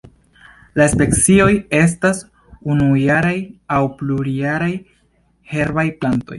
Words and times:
La 0.79 0.87
specioj 0.93 1.49
estas 1.81 2.23
unujaraj 2.77 3.35
aŭ 3.77 3.81
plurjaraj 4.03 4.73
herbaj 5.55 5.89
plantoj. 6.03 6.27